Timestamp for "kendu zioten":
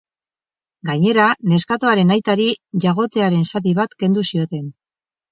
4.05-4.65